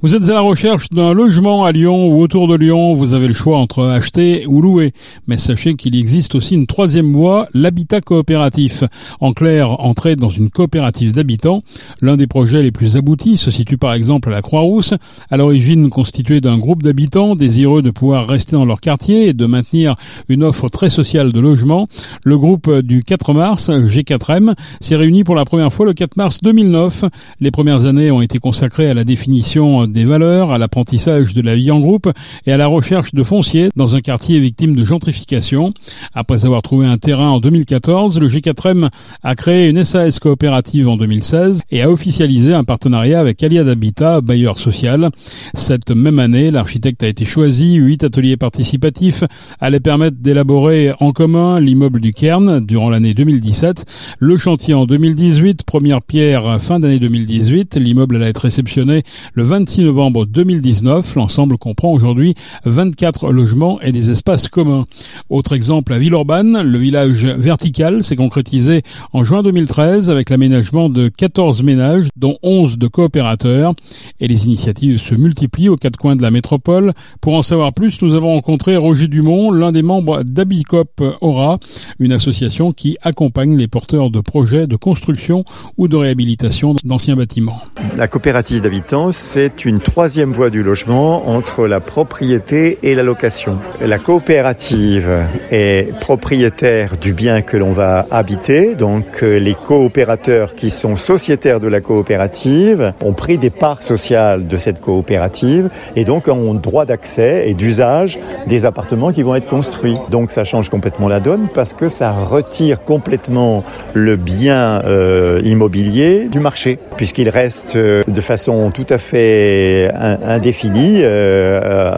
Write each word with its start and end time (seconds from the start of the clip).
Vous 0.00 0.14
êtes 0.14 0.28
à 0.28 0.34
la 0.34 0.42
recherche 0.42 0.90
d'un 0.90 1.12
logement 1.12 1.64
à 1.64 1.72
Lyon 1.72 2.06
ou 2.06 2.22
autour 2.22 2.46
de 2.46 2.54
Lyon, 2.54 2.94
vous 2.94 3.14
avez 3.14 3.26
le 3.26 3.34
choix 3.34 3.58
entre 3.58 3.84
acheter 3.84 4.46
ou 4.46 4.62
louer. 4.62 4.92
Mais 5.26 5.36
sachez 5.36 5.74
qu'il 5.74 5.96
existe 5.96 6.36
aussi 6.36 6.54
une 6.54 6.68
troisième 6.68 7.12
voie, 7.12 7.48
l'habitat 7.52 8.00
coopératif. 8.00 8.84
En 9.18 9.32
clair, 9.32 9.80
entrer 9.80 10.14
dans 10.14 10.30
une 10.30 10.50
coopérative 10.50 11.14
d'habitants. 11.14 11.64
L'un 12.00 12.16
des 12.16 12.28
projets 12.28 12.62
les 12.62 12.70
plus 12.70 12.96
aboutis 12.96 13.36
se 13.36 13.50
situe 13.50 13.76
par 13.76 13.92
exemple 13.92 14.28
à 14.28 14.32
la 14.32 14.40
Croix-Rousse, 14.40 14.94
à 15.32 15.36
l'origine 15.36 15.90
constitué 15.90 16.40
d'un 16.40 16.58
groupe 16.58 16.84
d'habitants 16.84 17.34
désireux 17.34 17.82
de 17.82 17.90
pouvoir 17.90 18.28
rester 18.28 18.52
dans 18.52 18.66
leur 18.66 18.80
quartier 18.80 19.26
et 19.26 19.32
de 19.32 19.46
maintenir 19.46 19.96
une 20.28 20.44
offre 20.44 20.68
très 20.68 20.90
sociale 20.90 21.32
de 21.32 21.40
logement. 21.40 21.88
Le 22.22 22.38
groupe 22.38 22.70
du 22.82 23.02
4 23.02 23.34
mars, 23.34 23.68
G4M, 23.68 24.54
s'est 24.80 24.94
réuni 24.94 25.24
pour 25.24 25.34
la 25.34 25.44
première 25.44 25.72
fois 25.72 25.86
le 25.86 25.92
4 25.92 26.16
mars 26.16 26.38
2009. 26.40 27.06
Les 27.40 27.50
premières 27.50 27.84
années 27.84 28.12
ont 28.12 28.22
été 28.22 28.38
consacrées 28.38 28.88
à 28.88 28.94
la 28.94 29.02
définition 29.02 29.87
des 29.92 30.04
valeurs, 30.04 30.50
à 30.50 30.58
l'apprentissage 30.58 31.34
de 31.34 31.42
la 31.42 31.54
vie 31.54 31.70
en 31.70 31.80
groupe 31.80 32.10
et 32.46 32.52
à 32.52 32.56
la 32.56 32.66
recherche 32.66 33.14
de 33.14 33.22
foncier 33.22 33.70
dans 33.76 33.94
un 33.94 34.00
quartier 34.00 34.38
victime 34.40 34.74
de 34.74 34.84
gentrification. 34.84 35.72
Après 36.14 36.44
avoir 36.44 36.62
trouvé 36.62 36.86
un 36.86 36.98
terrain 36.98 37.30
en 37.30 37.40
2014, 37.40 38.20
le 38.20 38.28
G4M 38.28 38.88
a 39.22 39.34
créé 39.34 39.68
une 39.68 39.84
SAS 39.84 40.18
coopérative 40.18 40.88
en 40.88 40.96
2016 40.96 41.62
et 41.70 41.82
a 41.82 41.90
officialisé 41.90 42.54
un 42.54 42.64
partenariat 42.64 43.20
avec 43.20 43.42
Aliad 43.42 43.68
Habitat, 43.68 44.20
bailleur 44.20 44.58
social. 44.58 45.10
Cette 45.54 45.90
même 45.90 46.18
année, 46.18 46.50
l'architecte 46.50 47.02
a 47.02 47.08
été 47.08 47.24
choisi, 47.24 47.74
huit 47.74 48.04
ateliers 48.04 48.36
participatifs 48.36 49.24
allaient 49.60 49.80
permettre 49.80 50.16
d'élaborer 50.20 50.92
en 51.00 51.12
commun 51.12 51.60
l'immeuble 51.60 52.00
du 52.00 52.12
Cairn 52.12 52.64
durant 52.64 52.90
l'année 52.90 53.14
2017, 53.14 53.84
le 54.18 54.36
chantier 54.36 54.74
en 54.74 54.86
2018, 54.86 55.62
première 55.64 56.02
pierre 56.02 56.60
fin 56.60 56.80
d'année 56.80 56.98
2018, 56.98 57.76
l'immeuble 57.76 58.16
allait 58.16 58.28
être 58.28 58.42
réceptionné 58.42 59.02
le 59.32 59.42
26 59.42 59.77
novembre 59.84 60.26
2019. 60.26 61.14
L'ensemble 61.16 61.58
comprend 61.58 61.92
aujourd'hui 61.92 62.34
24 62.64 63.32
logements 63.32 63.80
et 63.80 63.92
des 63.92 64.10
espaces 64.10 64.48
communs. 64.48 64.86
Autre 65.30 65.52
exemple 65.52 65.92
à 65.92 65.98
Villeurbanne, 65.98 66.62
le 66.62 66.78
village 66.78 67.26
vertical 67.26 68.04
s'est 68.04 68.16
concrétisé 68.16 68.82
en 69.12 69.24
juin 69.24 69.42
2013 69.42 70.10
avec 70.10 70.30
l'aménagement 70.30 70.88
de 70.88 71.08
14 71.08 71.62
ménages, 71.62 72.08
dont 72.16 72.36
11 72.42 72.78
de 72.78 72.86
coopérateurs. 72.88 73.74
Et 74.20 74.28
les 74.28 74.46
initiatives 74.46 75.00
se 75.00 75.14
multiplient 75.14 75.68
aux 75.68 75.76
quatre 75.76 75.96
coins 75.96 76.16
de 76.16 76.22
la 76.22 76.30
métropole. 76.30 76.92
Pour 77.20 77.34
en 77.34 77.42
savoir 77.42 77.72
plus, 77.72 78.00
nous 78.02 78.14
avons 78.14 78.34
rencontré 78.34 78.76
Roger 78.76 79.08
Dumont, 79.08 79.50
l'un 79.50 79.72
des 79.72 79.82
membres 79.82 80.22
d'Abicop 80.22 81.02
Aura, 81.20 81.58
une 81.98 82.12
association 82.12 82.72
qui 82.72 82.96
accompagne 83.02 83.56
les 83.56 83.68
porteurs 83.68 84.10
de 84.10 84.20
projets 84.20 84.66
de 84.66 84.76
construction 84.76 85.44
ou 85.76 85.88
de 85.88 85.96
réhabilitation 85.96 86.74
d'anciens 86.84 87.16
bâtiments. 87.16 87.60
La 87.96 88.08
coopérative 88.08 88.62
d'habitants, 88.62 89.12
c'est 89.12 89.64
une 89.64 89.67
troisième 89.76 90.32
voie 90.32 90.50
du 90.50 90.62
logement 90.62 91.28
entre 91.28 91.66
la 91.66 91.80
propriété 91.80 92.78
et 92.82 92.94
la 92.94 93.02
location. 93.02 93.58
La 93.80 93.98
coopérative 93.98 95.10
est 95.52 95.94
propriétaire 96.00 96.96
du 96.96 97.12
bien 97.12 97.42
que 97.42 97.56
l'on 97.56 97.72
va 97.72 98.06
habiter, 98.10 98.74
donc 98.74 99.22
euh, 99.22 99.38
les 99.38 99.54
coopérateurs 99.54 100.54
qui 100.54 100.70
sont 100.70 100.96
sociétaires 100.96 101.60
de 101.60 101.68
la 101.68 101.80
coopérative 101.80 102.94
ont 103.04 103.12
pris 103.12 103.36
des 103.36 103.50
parts 103.50 103.82
sociales 103.82 104.48
de 104.48 104.56
cette 104.56 104.80
coopérative 104.80 105.68
et 105.96 106.04
donc 106.04 106.28
ont 106.28 106.54
droit 106.54 106.86
d'accès 106.86 107.48
et 107.48 107.54
d'usage 107.54 108.18
des 108.46 108.64
appartements 108.64 109.12
qui 109.12 109.22
vont 109.22 109.34
être 109.34 109.48
construits. 109.48 109.96
Donc 110.10 110.30
ça 110.30 110.44
change 110.44 110.70
complètement 110.70 111.08
la 111.08 111.20
donne 111.20 111.48
parce 111.54 111.74
que 111.74 111.88
ça 111.88 112.12
retire 112.12 112.84
complètement 112.84 113.64
le 113.94 114.16
bien 114.16 114.82
euh, 114.84 115.40
immobilier 115.44 116.28
du 116.30 116.40
marché 116.40 116.78
puisqu'il 116.96 117.28
reste 117.28 117.76
euh, 117.76 118.02
de 118.08 118.20
façon 118.20 118.70
tout 118.70 118.86
à 118.88 118.98
fait 118.98 119.57
indéfinie 119.92 121.00
euh, 121.02 121.96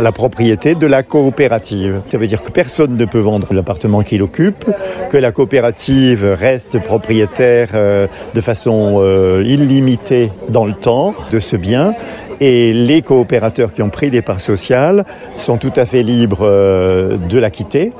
la 0.00 0.12
propriété 0.12 0.74
de 0.74 0.86
la 0.86 1.02
coopérative. 1.02 2.00
Ça 2.10 2.18
veut 2.18 2.26
dire 2.26 2.42
que 2.42 2.50
personne 2.50 2.96
ne 2.96 3.04
peut 3.04 3.18
vendre 3.18 3.52
l'appartement 3.52 4.02
qu'il 4.02 4.22
occupe, 4.22 4.64
que 5.10 5.16
la 5.16 5.32
coopérative 5.32 6.24
reste 6.38 6.78
propriétaire 6.80 7.70
euh, 7.74 8.06
de 8.34 8.40
façon 8.40 8.96
euh, 8.98 9.42
illimitée 9.46 10.30
dans 10.48 10.64
le 10.64 10.74
temps 10.74 11.14
de 11.32 11.38
ce 11.38 11.56
bien 11.56 11.94
et 12.40 12.72
les 12.72 13.02
coopérateurs 13.02 13.72
qui 13.72 13.82
ont 13.82 13.90
pris 13.90 14.10
des 14.10 14.22
parts 14.22 14.40
sociales 14.40 15.04
sont 15.36 15.58
tout 15.58 15.72
à 15.76 15.86
fait 15.86 16.02
libres 16.02 16.42
euh, 16.42 17.16
de 17.16 17.38
la 17.38 17.50
quitter, 17.50 17.92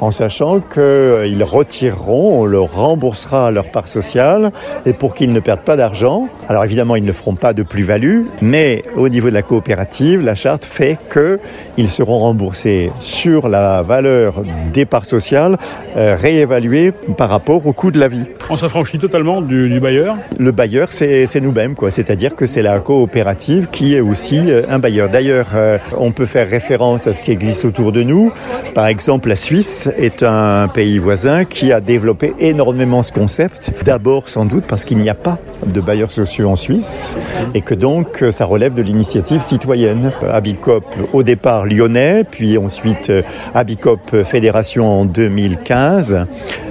en 0.00 0.10
sachant 0.10 0.60
qu'ils 0.60 1.44
retireront, 1.44 2.42
on 2.42 2.44
leur 2.44 2.74
remboursera 2.74 3.50
leur 3.50 3.70
part 3.70 3.88
sociale, 3.88 4.50
et 4.86 4.92
pour 4.92 5.14
qu'ils 5.14 5.32
ne 5.32 5.40
perdent 5.40 5.60
pas 5.60 5.76
d'argent. 5.76 6.28
Alors 6.48 6.64
évidemment, 6.64 6.96
ils 6.96 7.04
ne 7.04 7.12
feront 7.12 7.34
pas 7.34 7.52
de 7.52 7.62
plus-value, 7.62 8.22
mais 8.42 8.84
au 8.96 9.08
niveau 9.08 9.28
de 9.28 9.34
la 9.34 9.42
coopérative, 9.42 10.24
la 10.24 10.34
charte 10.34 10.64
fait 10.64 10.98
qu'ils 11.12 11.90
seront 11.90 12.18
remboursés 12.18 12.90
sur 13.00 13.48
la 13.48 13.82
valeur 13.82 14.42
des 14.72 14.84
parts 14.84 15.06
sociales, 15.06 15.56
euh, 15.96 16.16
réévaluées 16.18 16.92
par 17.16 17.28
rapport 17.28 17.66
au 17.66 17.72
coût 17.72 17.90
de 17.90 18.00
la 18.00 18.08
vie. 18.08 18.24
On 18.50 18.56
s'affranchit 18.56 18.98
totalement 18.98 19.40
du, 19.40 19.68
du 19.68 19.80
bailleur? 19.80 20.16
Le 20.38 20.52
bailleur, 20.52 20.92
c'est 20.92 21.40
nous-mêmes, 21.40 21.74
quoi. 21.74 21.90
C'est-à-dire 21.90 22.34
que 22.34 22.46
c'est 22.46 22.62
la 22.62 22.80
coopérative 22.80 23.68
qui 23.70 23.77
est 23.94 24.00
aussi 24.00 24.40
euh, 24.50 24.62
un 24.68 24.78
bailleur. 24.78 25.08
D'ailleurs, 25.08 25.48
euh, 25.54 25.78
on 25.96 26.12
peut 26.12 26.26
faire 26.26 26.48
référence 26.48 27.06
à 27.06 27.14
ce 27.14 27.22
qui 27.22 27.30
existe 27.30 27.64
autour 27.64 27.92
de 27.92 28.02
nous. 28.02 28.32
Par 28.74 28.86
exemple, 28.86 29.28
la 29.28 29.36
Suisse 29.36 29.88
est 29.96 30.22
un 30.22 30.68
pays 30.68 30.98
voisin 30.98 31.44
qui 31.44 31.72
a 31.72 31.80
développé 31.80 32.34
énormément 32.38 33.02
ce 33.02 33.12
concept. 33.12 33.72
D'abord, 33.84 34.28
sans 34.28 34.44
doute, 34.44 34.64
parce 34.66 34.84
qu'il 34.84 34.98
n'y 34.98 35.10
a 35.10 35.14
pas 35.14 35.38
de 35.66 35.80
bailleurs 35.80 36.10
sociaux 36.10 36.48
en 36.48 36.56
Suisse 36.56 37.16
et 37.54 37.60
que 37.60 37.74
donc 37.74 38.24
ça 38.30 38.44
relève 38.44 38.74
de 38.74 38.82
l'initiative 38.82 39.42
citoyenne. 39.42 40.12
Abicop 40.28 40.84
au 41.12 41.22
départ 41.22 41.66
lyonnais, 41.66 42.24
puis 42.24 42.58
ensuite 42.58 43.12
Abicop 43.54 44.24
Fédération 44.24 45.00
en 45.00 45.04
2015, 45.04 46.26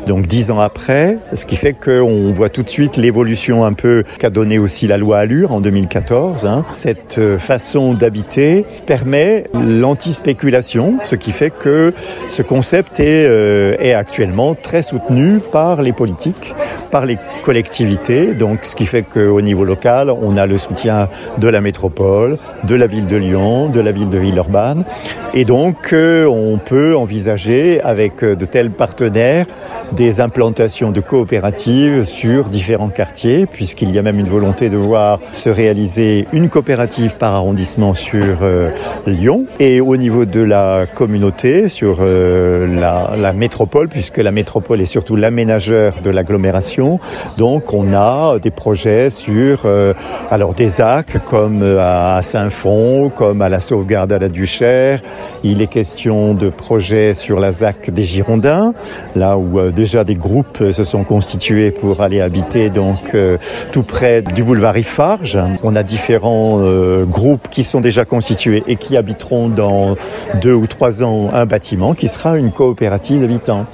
donc 0.07 0.25
dix 0.25 0.49
ans 0.49 0.59
après, 0.59 1.17
ce 1.35 1.45
qui 1.45 1.55
fait 1.55 1.73
qu'on 1.73 2.31
voit 2.31 2.49
tout 2.49 2.63
de 2.63 2.69
suite 2.69 2.97
l'évolution 2.97 3.65
un 3.65 3.73
peu 3.73 4.03
qu'a 4.17 4.31
donné 4.31 4.57
aussi 4.57 4.87
la 4.87 4.97
loi 4.97 5.19
Allure 5.19 5.51
en 5.51 5.59
2014. 5.59 6.45
Hein. 6.45 6.65
Cette 6.73 7.17
euh, 7.17 7.37
façon 7.37 7.93
d'habiter 7.93 8.65
permet 8.87 9.45
l'anti-spéculation, 9.53 10.97
ce 11.03 11.15
qui 11.15 11.31
fait 11.31 11.51
que 11.51 11.93
ce 12.29 12.41
concept 12.41 12.99
est, 12.99 13.27
euh, 13.27 13.75
est 13.79 13.93
actuellement 13.93 14.55
très 14.55 14.81
soutenu 14.81 15.39
par 15.51 15.81
les 15.81 15.91
politiques, 15.91 16.55
par 16.89 17.05
les 17.05 17.17
collectivités, 17.43 18.33
donc 18.33 18.59
ce 18.63 18.75
qui 18.75 18.85
fait 18.85 19.03
qu'au 19.03 19.41
niveau 19.41 19.65
local, 19.65 20.09
on 20.09 20.37
a 20.37 20.45
le 20.45 20.57
soutien 20.57 21.09
de 21.37 21.47
la 21.47 21.61
métropole, 21.61 22.37
de 22.63 22.75
la 22.75 22.87
ville 22.87 23.07
de 23.07 23.17
Lyon, 23.17 23.67
de 23.67 23.81
la 23.81 23.91
ville 23.91 24.09
de 24.09 24.17
Villeurbanne, 24.17 24.85
et 25.33 25.43
donc 25.43 25.91
euh, 25.91 26.25
on 26.25 26.57
peut 26.57 26.95
envisager 26.95 27.81
avec 27.81 28.23
de 28.23 28.45
tels 28.45 28.71
partenaires 28.71 29.45
des 29.97 30.21
implantations 30.21 30.91
de 30.91 31.01
coopératives 31.01 32.05
sur 32.05 32.49
différents 32.49 32.89
quartiers, 32.89 33.47
puisqu'il 33.47 33.89
y 33.89 33.97
a 33.97 34.03
même 34.03 34.19
une 34.19 34.27
volonté 34.27 34.69
de 34.69 34.77
voir 34.77 35.19
se 35.31 35.49
réaliser 35.49 36.27
une 36.33 36.49
coopérative 36.49 37.15
par 37.17 37.33
arrondissement 37.33 37.95
sur 37.95 38.43
euh, 38.43 38.69
Lyon 39.07 39.47
et 39.59 39.81
au 39.81 39.97
niveau 39.97 40.25
de 40.25 40.39
la 40.39 40.85
communauté 40.85 41.67
sur 41.67 41.97
euh, 42.01 42.67
la, 42.67 43.33
métropole 43.33 43.89
puisque 43.89 44.17
la 44.17 44.31
métropole 44.31 44.81
est 44.81 44.85
surtout 44.85 45.15
l'aménageur 45.15 45.95
de 46.03 46.11
l'agglomération. 46.11 46.99
Donc 47.39 47.73
on 47.73 47.91
a 47.93 48.37
des 48.37 48.51
projets 48.51 49.09
sur 49.09 49.61
euh, 49.65 49.93
alors 50.29 50.53
des 50.53 50.79
actes 50.79 51.17
comme 51.25 51.63
à 51.63 52.21
Saint-Fond, 52.21 53.09
comme 53.09 53.41
à 53.41 53.49
la 53.49 53.59
sauvegarde 53.59 54.13
à 54.13 54.19
la 54.19 54.29
Duchère. 54.29 55.01
Il 55.43 55.61
est 55.61 55.67
question 55.67 56.35
de 56.35 56.49
projets 56.49 57.15
sur 57.15 57.39
la 57.39 57.51
ZAC 57.51 57.89
des 57.89 58.03
Girondins, 58.03 58.73
là 59.15 59.37
où 59.37 59.59
déjà 59.87 60.03
des 60.03 60.15
groupes 60.15 60.61
se 60.71 60.83
sont 60.83 61.05
constitués 61.05 61.71
pour 61.71 62.01
aller 62.01 62.19
habiter 62.19 62.69
donc 62.69 63.15
tout 63.71 63.83
près 63.83 64.21
du 64.21 64.43
boulevard 64.43 64.77
Ifarge. 64.77 65.39
On 65.63 65.75
a 65.75 65.83
différents 65.83 66.59
euh, 66.59 67.05
groupes 67.05 67.47
qui 67.49 67.63
sont 67.63 67.79
déjà 67.79 68.05
constitués 68.05 68.63
et 68.67 68.75
qui 68.75 68.97
habiteront 68.97 69.47
dans 69.47 69.95
deux 70.41 70.53
ou 70.53 70.67
trois 70.67 71.03
ans 71.03 71.29
un 71.33 71.45
bâtiment 71.45 71.93
qui 71.93 72.07
sera 72.07 72.37
une 72.37 72.51
coopérative 72.51 73.21
d'habitants. 73.21 73.65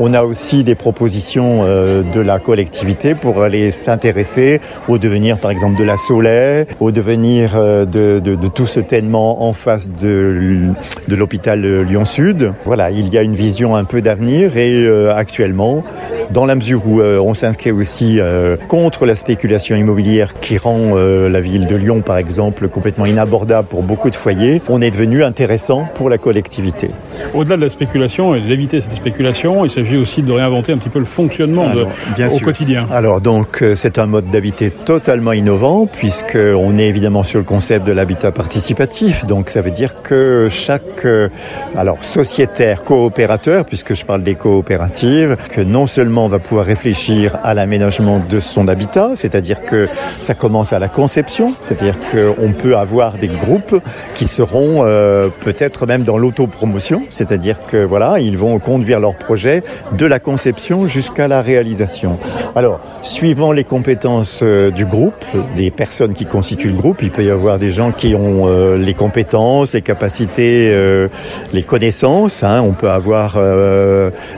On 0.00 0.14
a 0.14 0.22
aussi 0.22 0.64
des 0.64 0.74
propositions 0.74 1.60
euh, 1.62 2.02
de 2.02 2.20
la 2.20 2.38
collectivité 2.38 3.14
pour 3.14 3.42
aller 3.42 3.70
s'intéresser 3.70 4.60
au 4.88 4.98
devenir, 4.98 5.38
par 5.38 5.50
exemple, 5.50 5.78
de 5.78 5.84
la 5.84 5.96
Soleil, 5.96 6.66
au 6.80 6.90
devenir 6.90 7.52
euh, 7.56 7.84
de, 7.84 8.20
tout 8.54 8.66
ce 8.66 8.80
tellement 8.80 9.46
en 9.46 9.52
face 9.52 9.90
de, 9.90 10.70
de 11.08 11.16
l'hôpital 11.16 11.82
Lyon-Sud. 11.82 12.52
Voilà, 12.64 12.90
il 12.90 13.08
y 13.08 13.18
a 13.18 13.22
une 13.22 13.34
vision 13.34 13.76
un 13.76 13.84
peu 13.84 14.00
d'avenir 14.00 14.56
et 14.56 14.86
actuellement, 15.10 15.61
évidemment, 15.62 15.84
dans 16.32 16.46
la 16.46 16.54
mesure 16.54 16.86
où 16.86 17.00
euh, 17.00 17.18
on 17.18 17.34
s'inscrit 17.34 17.70
aussi 17.70 18.18
euh, 18.18 18.56
contre 18.68 19.04
la 19.04 19.14
spéculation 19.14 19.76
immobilière 19.76 20.34
qui 20.40 20.56
rend 20.56 20.96
euh, 20.96 21.28
la 21.28 21.40
ville 21.40 21.66
de 21.66 21.76
Lyon, 21.76 22.00
par 22.00 22.16
exemple, 22.16 22.68
complètement 22.68 23.06
inabordable 23.06 23.68
pour 23.68 23.82
beaucoup 23.82 24.10
de 24.10 24.16
foyers, 24.16 24.62
on 24.68 24.80
est 24.80 24.90
devenu 24.90 25.22
intéressant 25.22 25.86
pour 25.94 26.08
la 26.08 26.18
collectivité. 26.18 26.90
Au-delà 27.34 27.56
de 27.56 27.62
la 27.62 27.70
spéculation 27.70 28.34
et 28.34 28.40
d'éviter 28.40 28.80
cette 28.80 28.94
spéculation, 28.94 29.64
il 29.64 29.70
s'agit 29.70 29.96
aussi 29.96 30.22
de 30.22 30.32
réinventer 30.32 30.72
un 30.72 30.78
petit 30.78 30.88
peu 30.88 30.98
le 30.98 31.04
fonctionnement 31.04 31.68
Alors, 31.68 31.88
de, 31.88 32.14
bien 32.16 32.28
au 32.28 32.38
sûr. 32.38 32.46
quotidien. 32.46 32.86
Alors 32.90 33.20
donc 33.20 33.62
c'est 33.74 33.98
un 33.98 34.06
mode 34.06 34.30
d'habiter 34.30 34.70
totalement 34.70 35.32
innovant 35.32 35.86
puisque 35.86 36.36
on 36.36 36.78
est 36.78 36.88
évidemment 36.88 37.24
sur 37.24 37.38
le 37.38 37.44
concept 37.44 37.86
de 37.86 37.92
l'habitat 37.92 38.32
participatif. 38.32 39.26
Donc 39.26 39.50
ça 39.50 39.60
veut 39.60 39.70
dire 39.70 40.02
que 40.02 40.48
chaque 40.50 41.06
alors 41.76 42.02
sociétaire 42.02 42.84
coopérateur 42.84 43.64
puisque 43.64 43.94
je 43.94 44.04
parle 44.04 44.22
des 44.22 44.34
coopératives 44.34 45.36
que 45.50 45.60
non 45.60 45.86
seulement 45.86 46.21
va 46.28 46.38
pouvoir 46.38 46.66
réfléchir 46.66 47.36
à 47.42 47.54
l'aménagement 47.54 48.20
de 48.28 48.40
son 48.40 48.68
habitat, 48.68 49.10
c'est-à-dire 49.14 49.62
que 49.62 49.88
ça 50.20 50.34
commence 50.34 50.72
à 50.72 50.78
la 50.78 50.88
conception, 50.88 51.54
c'est-à-dire 51.62 51.96
qu'on 52.10 52.52
peut 52.52 52.76
avoir 52.76 53.14
des 53.18 53.28
groupes 53.28 53.80
qui 54.14 54.26
seront 54.26 54.84
euh, 54.84 55.28
peut-être 55.44 55.86
même 55.86 56.02
dans 56.04 56.18
l'autopromotion, 56.18 57.02
c'est-à-dire 57.10 57.56
que 57.70 57.84
voilà, 57.84 58.18
ils 58.20 58.38
vont 58.38 58.58
conduire 58.58 59.00
leur 59.00 59.14
projet 59.14 59.62
de 59.96 60.06
la 60.06 60.18
conception 60.18 60.86
jusqu'à 60.88 61.28
la 61.28 61.42
réalisation. 61.42 62.18
Alors, 62.54 62.80
suivant 63.02 63.52
les 63.52 63.64
compétences 63.64 64.40
euh, 64.42 64.70
du 64.70 64.84
groupe, 64.86 65.24
des 65.56 65.70
personnes 65.70 66.14
qui 66.14 66.26
constituent 66.26 66.68
le 66.68 66.74
groupe, 66.74 67.02
il 67.02 67.10
peut 67.10 67.24
y 67.24 67.30
avoir 67.30 67.58
des 67.58 67.70
gens 67.70 67.92
qui 67.92 68.14
ont 68.14 68.46
euh, 68.46 68.76
les 68.76 68.94
compétences, 68.94 69.72
les 69.72 69.82
capacités, 69.82 70.72
les 71.52 71.62
connaissances. 71.62 72.42
hein. 72.42 72.62
On 72.62 72.72
peut 72.72 72.90
avoir 72.90 73.38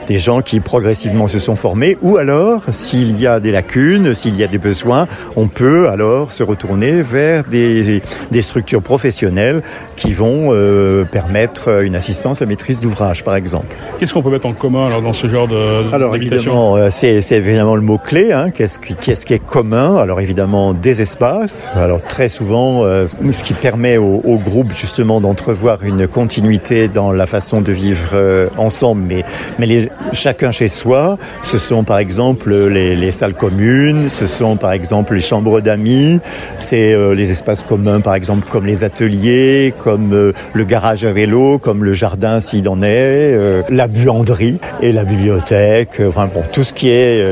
des 0.07 0.17
gens 0.17 0.41
qui 0.41 0.59
progressivement 0.59 1.27
se 1.27 1.39
sont 1.39 1.55
ou 2.01 2.17
alors, 2.17 2.63
s'il 2.71 3.19
y 3.19 3.27
a 3.27 3.39
des 3.39 3.51
lacunes, 3.51 4.13
s'il 4.13 4.35
y 4.35 4.43
a 4.43 4.47
des 4.47 4.57
besoins, 4.57 5.07
on 5.35 5.47
peut 5.47 5.89
alors 5.89 6.31
se 6.33 6.43
retourner 6.43 7.01
vers 7.01 7.43
des, 7.43 8.01
des 8.31 8.41
structures 8.41 8.81
professionnelles 8.81 9.63
qui 9.95 10.13
vont 10.13 10.49
euh, 10.51 11.05
permettre 11.05 11.83
une 11.83 11.95
assistance 11.95 12.41
à 12.41 12.45
maîtrise 12.45 12.81
d'ouvrage, 12.81 13.23
par 13.23 13.35
exemple. 13.35 13.75
Qu'est-ce 13.99 14.13
qu'on 14.13 14.21
peut 14.21 14.29
mettre 14.29 14.45
en 14.45 14.53
commun 14.53 14.87
alors 14.87 15.01
dans 15.01 15.13
ce 15.13 15.27
genre 15.27 15.47
de 15.47 15.93
Alors 15.93 16.15
évidemment, 16.15 16.75
euh, 16.75 16.89
c'est 16.91 17.21
c'est 17.21 17.37
évidemment 17.37 17.75
le 17.75 17.81
mot 17.81 17.97
clé. 17.97 18.31
Hein. 18.31 18.51
Qu'est-ce 18.51 18.79
qui, 18.79 18.95
qu'est-ce 18.95 19.25
qui 19.25 19.33
est 19.33 19.43
commun? 19.43 19.95
Alors 19.95 20.19
évidemment 20.19 20.73
des 20.73 21.01
espaces. 21.01 21.71
Alors 21.75 22.01
très 22.01 22.29
souvent, 22.29 22.83
euh, 22.83 23.07
ce 23.07 23.43
qui 23.43 23.53
permet 23.53 23.97
au, 23.97 24.21
au 24.23 24.37
groupe 24.37 24.73
justement 24.75 25.21
d'entrevoir 25.21 25.83
une 25.83 26.07
continuité 26.07 26.87
dans 26.87 27.11
la 27.11 27.25
façon 27.25 27.61
de 27.61 27.71
vivre 27.71 28.09
euh, 28.13 28.49
ensemble, 28.57 29.03
mais 29.07 29.25
mais 29.59 29.65
les, 29.65 29.89
chacun 30.13 30.51
chez 30.51 30.67
soi. 30.67 31.17
Ce 31.43 31.54
sont 31.57 31.83
par 31.83 31.99
exemple 31.99 32.53
les, 32.53 32.95
les 32.95 33.11
salles 33.11 33.33
communes, 33.33 34.09
ce 34.09 34.27
sont 34.27 34.57
par 34.57 34.71
exemple 34.71 35.13
les 35.13 35.21
chambres 35.21 35.61
d'amis, 35.61 36.19
c'est 36.59 36.93
euh, 36.93 37.13
les 37.13 37.31
espaces 37.31 37.61
communs 37.61 38.01
par 38.01 38.15
exemple 38.15 38.47
comme 38.49 38.65
les 38.65 38.83
ateliers, 38.83 39.73
comme 39.77 40.13
euh, 40.13 40.33
le 40.53 40.63
garage 40.63 41.05
à 41.05 41.11
vélo, 41.11 41.57
comme 41.57 41.83
le 41.83 41.93
jardin 41.93 42.39
s'il 42.41 42.67
en 42.67 42.81
est, 42.81 42.87
euh, 42.89 43.61
la 43.69 43.87
buanderie 43.87 44.59
et 44.81 44.91
la 44.91 45.03
bibliothèque, 45.03 46.01
enfin 46.07 46.27
bon, 46.33 46.43
tout 46.51 46.63
ce 46.63 46.73
qui 46.73 46.89
est 46.89 47.23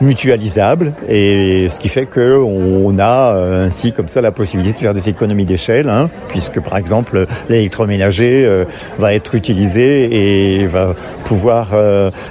mutualisable 0.00 0.92
et 1.08 1.68
ce 1.68 1.80
qui 1.80 1.88
fait 1.88 2.06
que 2.06 2.38
on 2.38 2.98
a 2.98 3.34
ainsi 3.64 3.92
comme 3.92 4.08
ça 4.08 4.20
la 4.20 4.32
possibilité 4.32 4.74
de 4.74 4.78
faire 4.78 4.94
des 4.94 5.08
économies 5.08 5.44
d'échelle, 5.44 5.88
hein, 5.88 6.10
puisque 6.28 6.60
par 6.60 6.76
exemple 6.76 7.26
l'électroménager 7.48 8.64
va 8.98 9.14
être 9.14 9.34
utilisé 9.34 10.60
et 10.60 10.66
va 10.66 10.94
pouvoir 11.24 11.68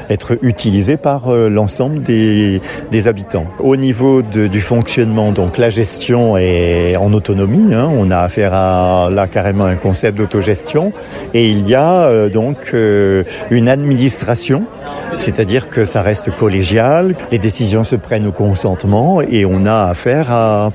être 0.10 0.38
utilisé 0.42 0.98
par 0.98 1.08
euh, 1.27 1.50
l'ensemble 1.50 2.03
des, 2.03 2.61
habitants. 3.07 3.45
Au 3.59 3.75
niveau 3.75 4.21
du 4.21 4.61
fonctionnement, 4.61 5.31
donc 5.31 5.57
la 5.57 5.69
gestion 5.69 6.38
est 6.38 6.97
en 6.97 7.13
autonomie. 7.13 7.73
hein. 7.73 7.89
on 7.91 8.11
a 8.11 8.17
affaire 8.17 8.53
à 8.53 9.09
là 9.09 9.27
carrément 9.27 9.65
un 9.65 9.77
concept 9.77 10.17
d'autogestion 10.17 10.91
et 11.33 11.50
il 11.50 11.67
y 11.67 11.75
a 11.75 12.03
euh, 12.06 12.29
donc 12.29 12.57
euh, 12.73 13.23
une 13.51 13.69
administration, 13.69 14.63
c'est-à-dire 15.17 15.69
que 15.69 15.85
ça 15.85 16.01
reste 16.01 16.29
collégial, 16.31 17.15
les 17.31 17.39
décisions 17.39 17.85
se 17.85 17.95
prennent 17.95 18.27
au 18.27 18.33
consentement 18.33 19.21
et 19.21 19.45
on 19.45 19.65
a 19.65 19.83
affaire 19.85 20.27
à, 20.29 20.69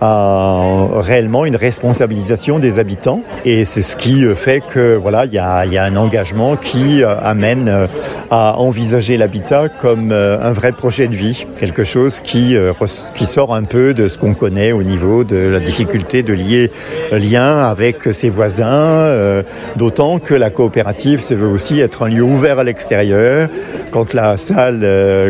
réellement 0.00 1.44
une 1.44 1.56
responsabilisation 1.56 2.58
des 2.58 2.78
habitants 2.78 3.20
et 3.44 3.64
c'est 3.64 3.82
ce 3.82 3.96
qui 3.96 4.24
fait 4.36 4.60
que 4.60 4.96
voilà 4.96 5.26
il 5.26 5.32
y 5.32 5.38
a, 5.38 5.64
y 5.66 5.76
a 5.76 5.84
un 5.84 5.96
engagement 5.96 6.56
qui 6.56 7.02
amène 7.04 7.88
à 8.30 8.58
envisager 8.58 9.16
l'habitat 9.16 9.68
comme 9.80 10.10
euh, 10.12 10.38
un 10.42 10.52
vrai 10.52 10.72
projet 10.72 11.06
de 11.06 11.14
vie, 11.14 11.46
quelque 11.58 11.84
chose 11.84 12.20
qui, 12.20 12.56
euh, 12.56 12.72
qui 13.14 13.26
sort 13.26 13.54
un 13.54 13.64
peu 13.64 13.94
de 13.94 14.08
ce 14.08 14.18
qu'on 14.18 14.34
connaît 14.34 14.72
au 14.72 14.82
niveau 14.82 15.24
de 15.24 15.36
la 15.36 15.60
difficulté 15.60 16.22
de 16.22 16.32
lier 16.32 16.70
lien 17.12 17.58
avec 17.58 18.12
ses 18.12 18.30
voisins, 18.30 18.66
euh, 18.66 19.42
d'autant 19.76 20.18
que 20.18 20.34
la 20.34 20.50
coopérative 20.50 21.20
se 21.20 21.34
veut 21.34 21.48
aussi 21.48 21.80
être 21.80 22.02
un 22.02 22.08
lieu 22.08 22.22
ouvert 22.22 22.58
à 22.58 22.64
l'extérieur. 22.64 23.48
Quand 23.90 24.14
la 24.14 24.36
salle 24.36 24.86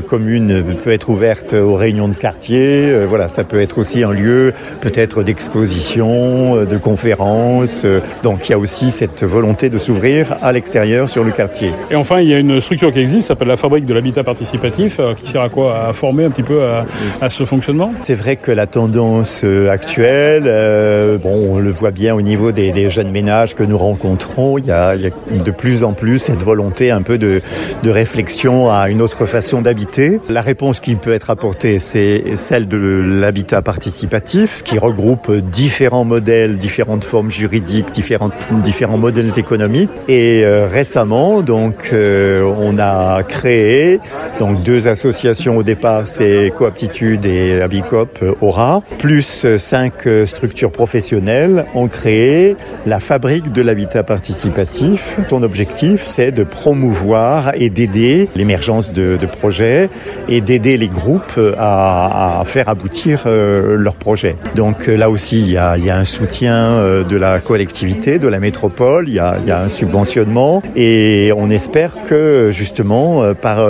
commune 0.09 0.65
peut 0.83 0.91
être 0.91 1.09
ouverte 1.09 1.53
aux 1.53 1.75
réunions 1.75 2.09
de 2.09 2.15
quartier, 2.15 2.93
voilà, 3.07 3.29
ça 3.29 3.45
peut 3.45 3.61
être 3.61 3.79
aussi 3.79 4.03
un 4.03 4.13
lieu 4.13 4.53
peut-être 4.81 5.23
d'exposition, 5.23 6.65
de 6.65 6.77
conférences. 6.77 7.85
euh, 7.85 8.01
donc 8.23 8.49
il 8.49 8.53
y 8.53 8.55
a 8.55 8.59
aussi 8.59 8.91
cette 8.91 9.25
volonté 9.25 9.71
de 9.71 9.79
s'ouvrir 9.79 10.37
à 10.43 10.53
l'extérieur 10.53 11.09
sur 11.09 11.25
le 11.25 11.33
quartier. 11.33 11.73
Et 11.91 11.97
enfin, 11.97 12.21
il 12.21 12.29
y 12.29 12.35
a 12.35 12.39
une 12.39 12.61
structure 12.61 12.93
qui 12.93 13.01
existe, 13.01 13.29
s'appelle 13.29 13.49
la 13.49 13.57
fabrique 13.57 13.85
de 13.85 13.95
l'habitat 13.95 14.25
participatif, 14.39 15.01
euh, 15.01 15.15
qui 15.15 15.31
sert 15.31 15.43
à 15.43 15.49
quoi? 15.49 15.89
À 15.89 15.93
former 15.93 16.25
un 16.25 16.31
petit 16.31 16.45
peu 16.45 16.61
à, 17.21 17.29
ce 17.29 17.45
fonctionnement? 17.45 17.93
C'est 18.03 18.15
vrai 18.15 18.37
que 18.37 18.53
la 18.53 18.67
tendance 18.69 19.43
euh, 19.43 19.69
actuelle, 19.69 20.45
euh, 20.47 21.19
bon, 21.19 21.55
on 21.55 21.59
le 21.59 21.71
voit 21.71 21.91
bien 21.91 22.15
au 22.15 22.23
niveau 22.23 22.53
des, 22.53 22.89
jeunes 22.89 23.11
ménages 23.11 23.57
que 23.57 23.65
nous 23.65 23.77
rencontrons, 23.77 24.57
il 24.57 24.67
y, 24.67 24.71
a, 24.71 24.97
de 24.97 25.51
plus 25.51 25.83
en 25.83 25.93
plus 25.93 26.21
cette 26.21 26.43
volonté 26.43 26.93
un 26.93 27.03
peu 27.03 27.19
de, 27.19 27.43
réflexion 27.85 28.71
à 28.71 28.91
une 28.91 29.03
autre 29.03 29.27
façon 29.27 29.63
d'habiter. 29.63 30.21
La 30.29 30.43
réponse 30.43 30.79
qui 30.79 30.95
peut 30.95 31.13
être 31.13 31.31
apportée, 31.31 31.81
c'est 31.81 32.37
celle 32.37 32.69
de 32.69 32.77
l'habitat 32.77 33.63
participatif, 33.63 34.59
ce 34.59 34.63
qui 34.63 34.79
regroupe 34.79 35.33
différents 35.33 36.05
modèles, 36.05 36.59
différentes 36.59 37.05
formes 37.05 37.31
juridiques, 37.31 37.91
différents 37.91 38.99
modèles 38.99 39.39
économiques. 39.39 39.91
Et 40.07 40.45
récemment, 40.47 41.43
donc, 41.43 41.93
on 41.93 42.79
a 42.79 43.23
créé 43.25 44.01
donc 44.39 44.63
deux 44.63 44.87
associations 44.87 45.57
au 45.57 45.63
départ, 45.65 46.07
c'est 46.07 46.53
Coaptitude 46.57 47.27
et 47.27 47.61
Abicop 47.61 48.19
euh, 48.23 48.35
Aura, 48.41 48.81
plus 48.99 49.45
euh, 49.45 49.59
cinq 49.59 50.07
euh, 50.07 50.27
structures 50.27 50.71
professionnelles 50.71 51.65
ont 51.75 51.89
créé 51.89 52.57
la 52.87 53.01
fabrique 53.01 53.51
de 53.53 53.63
l'habitat 53.63 54.05
participatif. 54.05 55.19
Son 55.29 55.43
objectif, 55.43 56.05
c'est 56.05 56.31
de 56.31 56.45
promouvoir 56.45 57.53
et 57.55 57.69
d'aider 57.69 58.29
l'émergence 58.37 58.93
de, 58.93 59.17
de 59.21 59.27
projets 59.27 59.91
et 60.29 60.41
d'aider 60.41 60.77
les 60.77 60.89
groupes 60.89 61.39
à, 61.59 62.41
à 62.41 62.45
faire 62.45 62.69
aboutir 62.69 63.25
leurs 63.27 63.97
projets. 63.97 64.37
Donc 64.55 64.87
là 64.87 65.11
aussi, 65.11 65.41
il 65.41 65.51
y 65.51 65.57
a, 65.57 65.75
un 65.75 66.05
soutien 66.05 67.03
de 67.09 67.17
la 67.17 67.41
collectivité, 67.41 68.19
de 68.19 68.29
la 68.29 68.41
métropole, 68.41 69.09
il 69.09 69.15
y 69.15 69.19
a, 69.19 69.37
un 69.49 69.69
subventionnement 69.69 70.63
et 70.77 71.33
on 71.37 71.51
espère 71.51 71.91
que 72.09 72.51
justement 72.53 73.35
par 73.35 73.69